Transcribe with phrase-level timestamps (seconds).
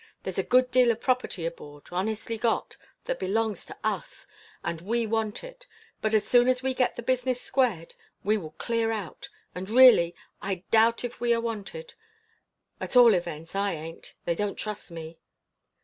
[0.23, 4.25] There's a good deal of property aboard honestly got that belongs to us,
[4.63, 5.67] and we want it;
[6.01, 7.93] but, as soon as we get the business squared,
[8.23, 9.29] we will clear out.
[9.53, 11.93] And, really, I doubt if we are wanted.
[12.79, 14.15] At all events, I aint.
[14.25, 15.19] They don't trust me."